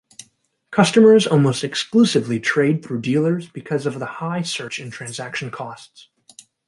Customers 0.71 1.27
almost 1.27 1.63
exclusively 1.63 2.39
trade 2.39 2.83
through 2.83 3.01
dealers 3.01 3.47
because 3.47 3.85
of 3.85 3.99
the 3.99 4.07
high 4.17 4.41
search 4.41 4.79
and 4.79 4.91
transaction 4.91 5.51
costs. 5.51 6.07